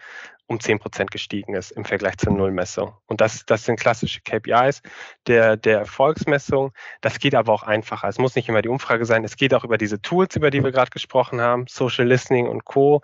[0.48, 2.94] um 10 Prozent gestiegen ist im Vergleich zur Nullmessung.
[3.06, 4.80] Und das, das sind klassische KPIs
[5.26, 6.72] der, der Erfolgsmessung.
[7.02, 8.08] Das geht aber auch einfacher.
[8.08, 9.24] Es muss nicht immer die Umfrage sein.
[9.24, 12.64] Es geht auch über diese Tools, über die wir gerade gesprochen haben, Social Listening und
[12.64, 13.02] Co.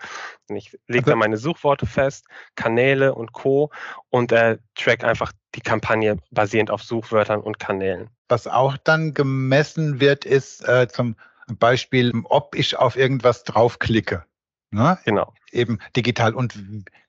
[0.49, 1.11] Ich lege okay.
[1.11, 3.69] da meine Suchworte fest, Kanäle und Co.
[4.09, 8.09] und äh, track einfach die Kampagne basierend auf Suchwörtern und Kanälen.
[8.27, 11.15] Was auch dann gemessen wird, ist äh, zum
[11.59, 14.25] Beispiel, ob ich auf irgendwas draufklicke.
[14.75, 14.97] Ne?
[15.05, 15.33] Genau.
[15.51, 16.33] Eben digital.
[16.33, 16.53] Und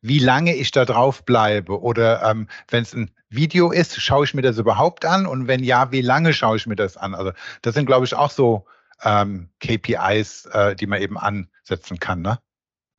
[0.01, 1.81] wie lange ich da drauf bleibe.
[1.83, 5.27] Oder ähm, wenn es ein Video ist, schaue ich mir das überhaupt an?
[5.27, 7.17] Und wenn ja, wie lange schaue ich mir das an?
[7.17, 8.67] Also das sind, glaube ich, auch so
[9.03, 12.23] ähm, KPIs, äh, die man eben ansetzen kann.
[12.23, 12.39] Ne?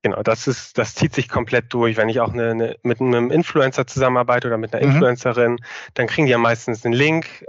[0.03, 1.95] Genau, das ist, das zieht sich komplett durch.
[1.95, 4.91] Wenn ich auch eine, eine, mit einem Influencer zusammenarbeite oder mit einer mhm.
[4.91, 5.57] Influencerin,
[5.93, 7.45] dann kriegen die ja meistens einen Link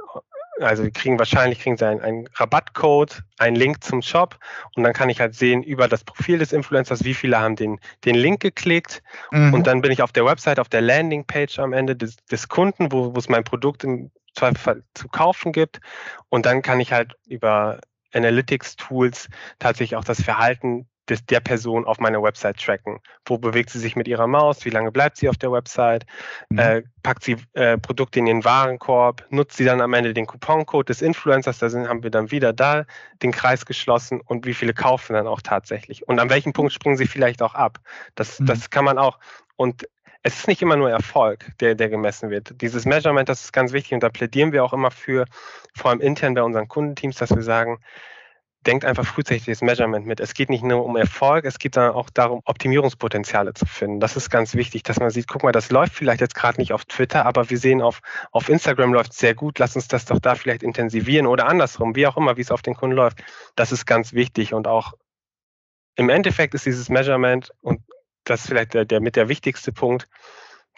[0.61, 4.39] also die kriegen wahrscheinlich kriegen sie einen, einen Rabattcode, einen Link zum Shop
[4.75, 7.79] und dann kann ich halt sehen über das Profil des Influencers, wie viele haben den,
[8.05, 9.55] den Link geklickt mhm.
[9.55, 12.93] und dann bin ich auf der Website, auf der Landingpage am Ende des, des Kunden,
[12.93, 15.81] wo, es mein Produkt im Zweifelsfall zu kaufen gibt
[16.29, 17.81] und dann kann ich halt über
[18.13, 23.01] Analytics-Tools tatsächlich auch das Verhalten des, der Person auf meiner Website tracken.
[23.25, 24.65] Wo bewegt sie sich mit ihrer Maus?
[24.65, 26.07] Wie lange bleibt sie auf der Website?
[26.51, 26.59] Mhm.
[26.59, 29.25] Äh, packt sie äh, Produkte in den Warenkorb?
[29.31, 31.59] Nutzt sie dann am Ende den Couponcode des Influencers?
[31.59, 32.85] Da sind, haben wir dann wieder da
[33.23, 36.07] den Kreis geschlossen und wie viele kaufen dann auch tatsächlich?
[36.07, 37.79] Und an welchem Punkt springen sie vielleicht auch ab?
[38.15, 38.47] Das, mhm.
[38.47, 39.19] das kann man auch.
[39.57, 39.89] Und
[40.23, 42.61] es ist nicht immer nur Erfolg, der, der gemessen wird.
[42.61, 45.25] Dieses Measurement, das ist ganz wichtig und da plädieren wir auch immer für,
[45.75, 47.79] vor allem intern bei unseren Kundenteams, dass wir sagen,
[48.69, 50.21] denkt einfach frühzeitig das Measurement mit.
[50.21, 53.99] Es geht nicht nur um Erfolg, es geht dann auch darum, Optimierungspotenziale zu finden.
[53.99, 56.75] Das ist ganz wichtig, dass man sieht, guck mal, das läuft vielleicht jetzt gerade nicht
[56.75, 58.01] auf Twitter, aber wir sehen auf,
[58.31, 62.07] auf Instagram läuft sehr gut, lass uns das doch da vielleicht intensivieren oder andersrum, wie
[62.07, 63.25] auch immer, wie es auf den Kunden läuft.
[63.57, 64.93] Das ist ganz wichtig und auch
[65.97, 67.81] im Endeffekt ist dieses Measurement und
[68.25, 70.09] das ist vielleicht der, der mit der wichtigste Punkt,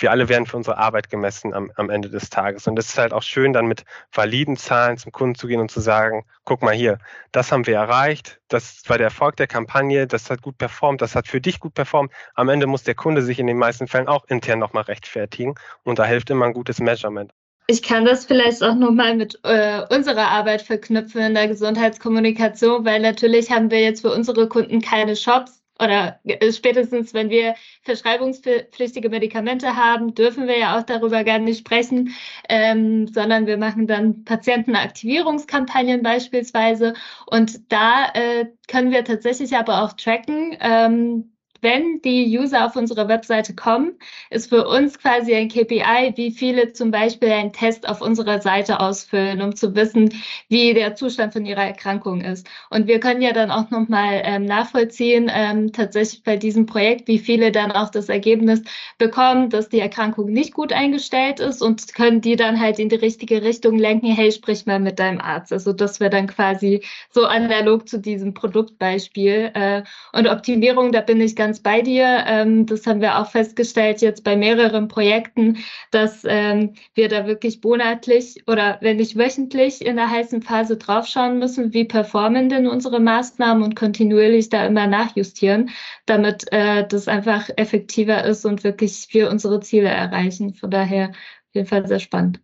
[0.00, 2.66] wir alle werden für unsere Arbeit gemessen am, am Ende des Tages.
[2.66, 5.70] Und das ist halt auch schön, dann mit validen Zahlen zum Kunden zu gehen und
[5.70, 6.98] zu sagen, guck mal hier,
[7.32, 11.14] das haben wir erreicht, das war der Erfolg der Kampagne, das hat gut performt, das
[11.14, 12.12] hat für dich gut performt.
[12.34, 15.98] Am Ende muss der Kunde sich in den meisten Fällen auch intern nochmal rechtfertigen und
[15.98, 17.32] da hilft immer ein gutes Measurement.
[17.66, 23.00] Ich kann das vielleicht auch nochmal mit äh, unserer Arbeit verknüpfen in der Gesundheitskommunikation, weil
[23.00, 29.08] natürlich haben wir jetzt für unsere Kunden keine Shops, oder äh, spätestens, wenn wir verschreibungspflichtige
[29.08, 32.14] Medikamente haben, dürfen wir ja auch darüber gar nicht sprechen,
[32.48, 36.94] ähm, sondern wir machen dann Patientenaktivierungskampagnen beispielsweise.
[37.26, 43.08] Und da äh, können wir tatsächlich aber auch tracken, ähm, wenn die User auf unsere
[43.08, 43.92] Webseite kommen,
[44.30, 48.80] ist für uns quasi ein KPI, wie viele zum Beispiel einen Test auf unserer Seite
[48.80, 50.14] ausfüllen, um zu wissen,
[50.48, 52.48] wie der Zustand von ihrer Erkrankung ist.
[52.70, 57.18] Und wir können ja dann auch nochmal ähm, nachvollziehen, ähm, tatsächlich bei diesem Projekt, wie
[57.18, 58.62] viele dann auch das Ergebnis
[58.98, 62.96] bekommen, dass die Erkrankung nicht gut eingestellt ist und können die dann halt in die
[62.96, 65.52] richtige Richtung lenken, hey, sprich mal mit deinem Arzt.
[65.52, 69.50] Also das wäre dann quasi so analog zu diesem Produktbeispiel.
[69.54, 72.24] Äh, und Optimierung, da bin ich ganz ganz bei dir.
[72.28, 75.58] Ähm, das haben wir auch festgestellt jetzt bei mehreren Projekten,
[75.90, 81.40] dass ähm, wir da wirklich monatlich oder wenn nicht wöchentlich in der heißen Phase draufschauen
[81.40, 85.70] müssen, wie performen denn unsere Maßnahmen und kontinuierlich da immer nachjustieren,
[86.06, 90.54] damit äh, das einfach effektiver ist und wirklich wir unsere Ziele erreichen.
[90.54, 92.40] Von daher auf jeden Fall sehr spannend.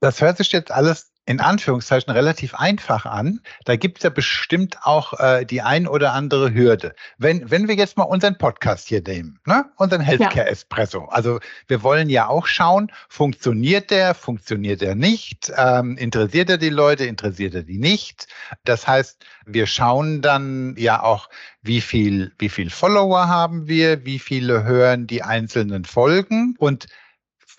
[0.00, 3.40] Das hört sich jetzt alles in Anführungszeichen relativ einfach an.
[3.64, 6.94] Da gibt es ja bestimmt auch äh, die ein oder andere Hürde.
[7.18, 9.66] Wenn, wenn wir jetzt mal unseren Podcast hier nehmen, ne?
[9.76, 10.48] unseren Healthcare.
[10.48, 11.04] Espresso.
[11.04, 16.70] Also wir wollen ja auch schauen, funktioniert der, funktioniert er nicht, ähm, interessiert er die
[16.70, 18.26] Leute, interessiert er die nicht.
[18.64, 21.28] Das heißt, wir schauen dann ja auch,
[21.62, 26.86] wie viel, wie viel Follower haben wir, wie viele hören die einzelnen Folgen und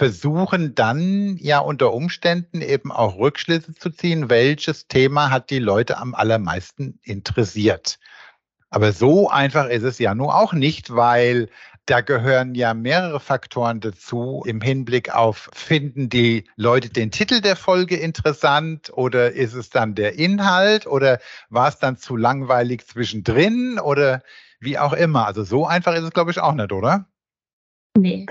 [0.02, 6.00] versuchen dann ja unter Umständen eben auch Rückschlüsse zu ziehen, welches Thema hat die Leute
[6.00, 8.00] am allermeisten interessiert.
[8.72, 11.50] Aber so einfach ist es ja nun auch nicht, weil
[11.86, 17.56] da gehören ja mehrere Faktoren dazu im Hinblick auf, finden die Leute den Titel der
[17.56, 21.20] Folge interessant oder ist es dann der Inhalt oder
[21.52, 24.24] war es dann zu langweilig zwischendrin oder
[24.60, 25.28] wie auch immer.
[25.28, 27.06] Also so einfach ist es, glaube ich, auch nicht, oder?
[27.96, 28.26] Nee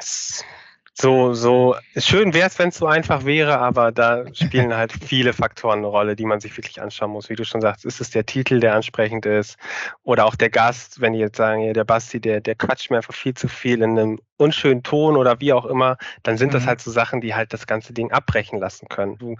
[1.00, 5.32] so, so schön wäre es, wenn es so einfach wäre, aber da spielen halt viele
[5.32, 7.30] Faktoren eine Rolle, die man sich wirklich anschauen muss.
[7.30, 9.56] Wie du schon sagst, ist es der Titel, der ansprechend ist,
[10.02, 13.14] oder auch der Gast, wenn die jetzt sagen, der Basti, der, der quatscht mir einfach
[13.14, 16.54] viel zu viel in einem unschönen Ton oder wie auch immer, dann sind mhm.
[16.54, 19.16] das halt so Sachen, die halt das ganze Ding abbrechen lassen können.
[19.18, 19.36] Du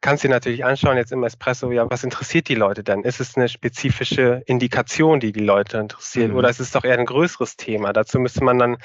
[0.00, 3.02] kannst dir natürlich anschauen, jetzt im Espresso, ja, was interessiert die Leute denn?
[3.02, 6.36] Ist es eine spezifische Indikation, die die Leute interessiert, mhm.
[6.36, 7.92] oder ist es doch eher ein größeres Thema?
[7.92, 8.76] Dazu müsste man dann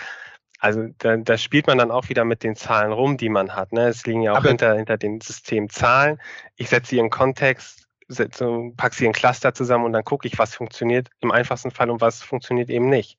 [0.60, 3.72] also da, da spielt man dann auch wieder mit den Zahlen rum, die man hat.
[3.72, 3.88] Ne?
[3.88, 6.19] Es liegen ja auch hinter, hinter dem System Zahlen.
[6.58, 10.38] Ich setze sie in Kontext, setze, pack sie in Cluster zusammen und dann gucke ich,
[10.38, 13.17] was funktioniert im einfachsten Fall und was funktioniert eben nicht.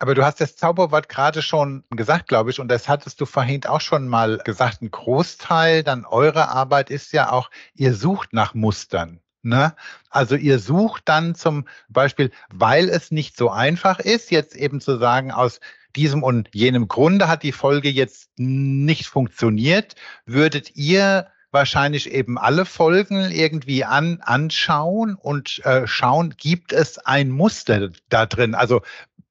[0.00, 3.64] Aber du hast das Zauberwort gerade schon gesagt, glaube ich, und das hattest du vorhin
[3.66, 4.82] auch schon mal gesagt.
[4.82, 9.20] Ein Großteil dann eurer Arbeit ist ja auch, ihr sucht nach Mustern.
[9.42, 9.74] Ne?
[10.10, 14.98] Also ihr sucht dann zum Beispiel, weil es nicht so einfach ist, jetzt eben zu
[14.98, 15.60] sagen, aus
[15.96, 19.94] diesem und jenem Grunde hat die Folge jetzt nicht funktioniert,
[20.26, 27.30] würdet ihr wahrscheinlich eben alle Folgen irgendwie an, anschauen und äh, schauen, gibt es ein
[27.30, 28.54] Muster da drin?
[28.54, 28.80] Also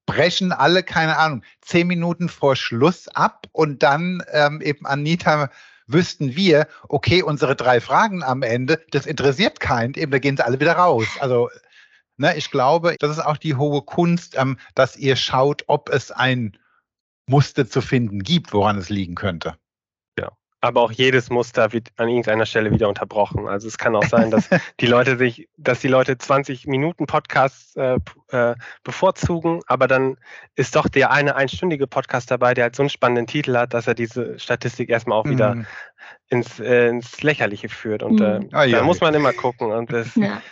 [0.06, 5.50] brechen alle, keine Ahnung, zehn Minuten vor Schluss ab und dann ähm, eben Anita
[5.86, 10.44] wüssten wir, okay, unsere drei Fragen am Ende, das interessiert keinen, eben da gehen sie
[10.44, 11.06] alle wieder raus.
[11.20, 11.50] Also
[12.16, 16.10] Ne, ich glaube, das ist auch die hohe Kunst, ähm, dass ihr schaut, ob es
[16.10, 16.58] ein
[17.26, 19.56] Muster zu finden gibt, woran es liegen könnte.
[20.18, 23.48] Ja, aber auch jedes Muster wird an irgendeiner Stelle wieder unterbrochen.
[23.48, 24.48] Also es kann auch sein, dass
[24.80, 27.98] die Leute sich, dass die Leute 20 Minuten Podcasts äh,
[28.28, 30.18] äh, bevorzugen, aber dann
[30.54, 33.86] ist doch der eine einstündige Podcast dabei, der halt so einen spannenden Titel hat, dass
[33.86, 35.66] er diese Statistik erstmal auch wieder mm.
[36.28, 38.02] ins, äh, ins Lächerliche führt.
[38.02, 38.48] Und mm.
[38.52, 39.72] ah, ja, da muss man immer gucken.
[39.72, 40.42] Und das, ja.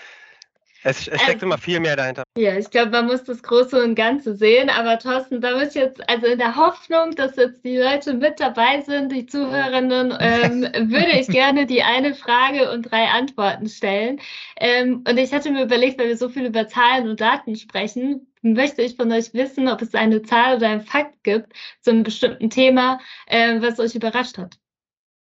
[0.83, 2.23] Es, es steckt ähm, immer viel mehr dahinter.
[2.38, 4.71] Ja, ich glaube, man muss das Große und Ganze sehen.
[4.71, 8.40] Aber Thorsten, da muss ich jetzt, also in der Hoffnung, dass jetzt die Leute mit
[8.40, 14.21] dabei sind, die Zuhörenden, ähm, würde ich gerne die eine Frage und drei Antworten stellen.
[14.57, 18.27] Ähm, und ich hatte mir überlegt, weil wir so viel über Zahlen und Daten sprechen,
[18.43, 22.05] möchte ich von euch wissen, ob es eine Zahl oder ein Fakt gibt zu einem
[22.05, 24.59] bestimmten Thema, äh, was euch überrascht hat.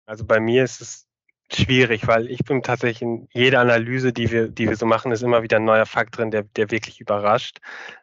[0.05, 1.08] Also bei mir ist es
[1.53, 5.23] schwierig, weil ich bin tatsächlich in jeder Analyse, die wir, die wir so machen, ist
[5.23, 7.59] immer wieder ein neuer Fakt drin, der, der wirklich überrascht.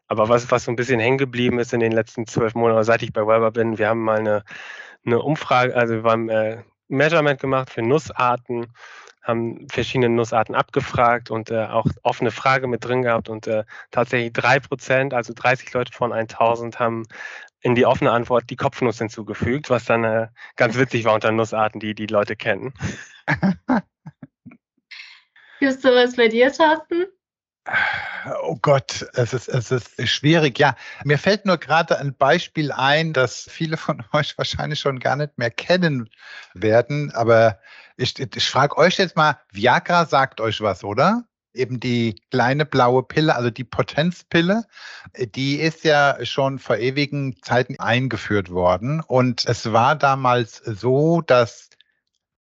[0.07, 3.03] Aber was, was so ein bisschen hängen geblieben ist in den letzten zwölf Monaten, seit
[3.03, 4.43] ich bei Weber bin, wir haben mal eine,
[5.05, 8.67] eine Umfrage, also wir haben äh, Measurement gemacht für Nussarten,
[9.23, 14.33] haben verschiedene Nussarten abgefragt und äh, auch offene Frage mit drin gehabt und äh, tatsächlich
[14.33, 17.03] drei Prozent, also 30 Leute von 1000 haben
[17.65, 21.79] in die offene Antwort die Kopfnuss hinzugefügt, was dann äh, ganz witzig war unter Nussarten,
[21.79, 22.75] die die Leute kennen.
[25.59, 27.07] Gibt es sowas bei dir, Thorsten?
[28.43, 30.59] Oh Gott, es ist, es ist schwierig.
[30.59, 35.15] Ja, mir fällt nur gerade ein Beispiel ein, das viele von euch wahrscheinlich schon gar
[35.15, 36.07] nicht mehr kennen
[36.53, 37.11] werden.
[37.15, 37.59] Aber
[37.97, 41.23] ich, ich frage euch jetzt mal, Viagra sagt euch was, oder?
[41.55, 44.65] Eben die kleine blaue Pille, also die Potenzpille,
[45.17, 49.01] die ist ja schon vor ewigen Zeiten eingeführt worden.
[49.01, 51.69] Und es war damals so, dass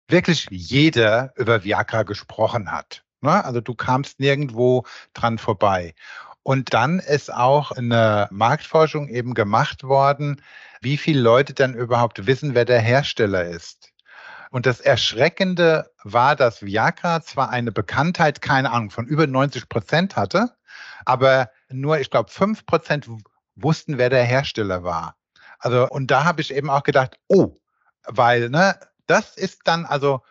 [0.08, 3.04] wirklich jeder über Viagra gesprochen hat.
[3.22, 3.44] Ne?
[3.44, 5.94] Also du kamst nirgendwo dran vorbei.
[6.44, 10.42] Und dann ist auch eine Marktforschung eben gemacht worden,
[10.80, 13.92] wie viele Leute dann überhaupt wissen, wer der Hersteller ist.
[14.56, 20.16] Und das Erschreckende war, dass Viagra zwar eine Bekanntheit, keine Ahnung, von über 90 Prozent
[20.16, 20.56] hatte,
[21.04, 23.10] aber nur, ich glaube, 5 Prozent
[23.58, 25.18] wussten, wer der Hersteller war.
[25.60, 27.58] Also, und da habe ich eben auch gedacht, oh,
[28.06, 30.22] weil, ne, das ist dann also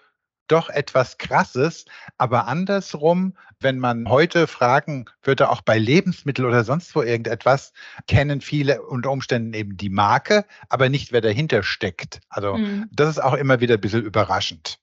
[0.49, 1.85] doch etwas Krasses.
[2.19, 7.73] Aber andersrum, wenn man heute fragen würde, auch bei Lebensmitteln oder sonst wo irgendetwas,
[8.07, 12.21] kennen viele unter Umständen eben die Marke, aber nicht, wer dahinter steckt.
[12.29, 12.89] Also mhm.
[12.93, 14.79] das ist auch immer wieder ein bisschen überraschend.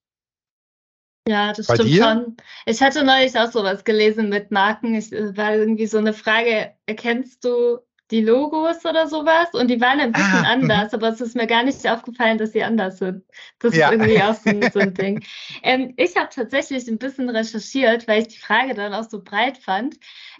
[1.28, 2.04] Ja, das Bei stimmt dir?
[2.04, 2.38] schon.
[2.66, 4.96] Ich hatte neulich auch sowas gelesen mit Marken.
[4.96, 7.80] Es äh, war irgendwie so eine Frage, erkennst du
[8.12, 10.64] die Logos oder sowas und die waren ein bisschen ah, mhm.
[10.64, 13.24] anders, aber es ist mir gar nicht aufgefallen, dass sie anders sind.
[13.60, 13.88] Das ja.
[13.88, 15.24] ist irgendwie auch so, so ein Ding.
[15.64, 19.58] Ähm, ich habe tatsächlich ein bisschen recherchiert, weil ich die Frage dann auch so breit
[19.58, 19.96] fand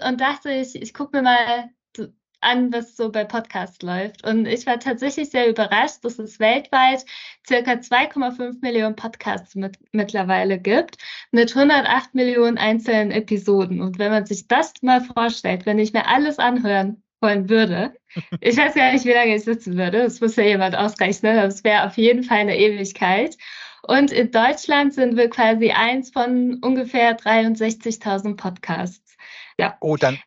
[0.06, 1.70] und dachte, ich, ich gucke mir mal
[2.42, 4.26] an, was so bei Podcasts läuft.
[4.26, 7.06] Und ich war tatsächlich sehr überrascht, dass es weltweit
[7.48, 10.98] circa 2,5 Millionen Podcasts mit, mittlerweile gibt,
[11.32, 13.82] mit 108 Millionen einzelnen Episoden.
[13.82, 17.94] Und wenn man sich das mal vorstellt, wenn ich mir alles anhören wollen würde.
[18.40, 20.04] Ich weiß gar nicht, wie lange ich sitzen würde.
[20.04, 21.38] Das muss ja jemand ausrechnen.
[21.38, 23.38] Das wäre auf jeden Fall eine Ewigkeit.
[23.84, 29.16] Und in Deutschland sind wir quasi eins von ungefähr 63.000 Podcasts.
[29.58, 29.78] Ja.
[29.80, 30.20] Oh, dann,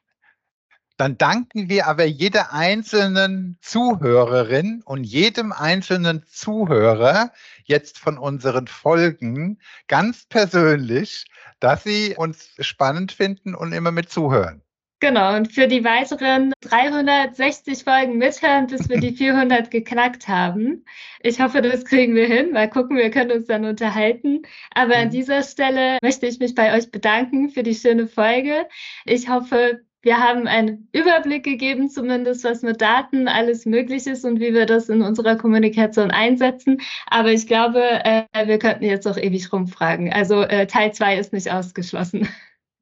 [0.97, 7.33] dann danken wir aber jeder einzelnen Zuhörerin und jedem einzelnen Zuhörer
[7.65, 11.27] jetzt von unseren Folgen ganz persönlich,
[11.61, 14.64] dass sie uns spannend finden und immer mit zuhören.
[15.05, 20.87] Genau, und für die weiteren 360 Folgen mithören, bis wir die 400 geknackt haben.
[21.21, 22.53] Ich hoffe, das kriegen wir hin.
[22.53, 24.47] Mal gucken, wir können uns dann unterhalten.
[24.75, 25.11] Aber an mhm.
[25.11, 28.67] dieser Stelle möchte ich mich bei euch bedanken für die schöne Folge.
[29.05, 34.41] Ich hoffe, wir haben einen Überblick gegeben, zumindest was mit Daten alles möglich ist und
[34.41, 36.81] wie wir das in unserer Kommunikation einsetzen.
[37.09, 40.11] Aber ich glaube, äh, wir könnten jetzt auch ewig rumfragen.
[40.15, 42.27] Also äh, Teil 2 ist nicht ausgeschlossen.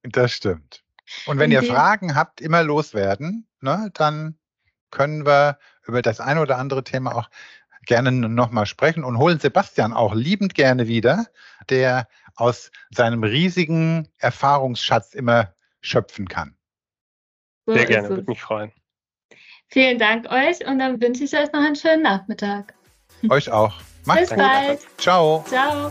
[0.05, 0.85] Das stimmt.
[1.27, 4.39] Und wenn ihr Fragen habt, immer loswerden, ne, dann
[4.91, 7.29] können wir über das eine oder andere Thema auch
[7.87, 11.27] gerne nochmal sprechen und holen Sebastian auch liebend gerne wieder,
[11.69, 16.57] der aus seinem riesigen Erfahrungsschatz immer schöpfen kann.
[17.67, 18.73] So Sehr gerne, würde mich freuen.
[19.69, 22.75] Vielen Dank euch und dann wünsche ich euch noch einen schönen Nachmittag.
[23.29, 23.81] Euch auch.
[24.05, 24.39] Macht's Bis gut.
[24.39, 24.81] bald.
[24.99, 25.45] Ciao.
[25.49, 25.91] Ciao.